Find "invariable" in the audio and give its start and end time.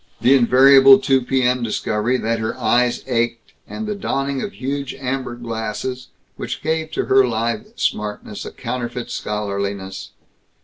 0.33-0.97